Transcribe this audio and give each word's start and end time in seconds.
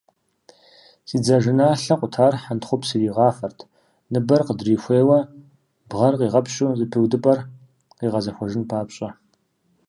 Зи 1.09 1.17
дзажэналъэ 1.23 1.95
къутар 1.99 2.33
хьэнтхъупс 2.43 2.89
ирагъафэрт 2.97 3.59
ныбэр 4.11 4.41
къыдрихуейуэ, 4.47 5.19
бгъэр 5.89 6.13
къигъэпщу 6.19 6.75
зэпыудыпӏэр 6.77 7.39
къигъэзахуэжын 7.97 8.63
папщӏэ. 8.69 9.09